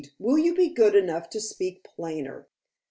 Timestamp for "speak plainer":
1.39-2.47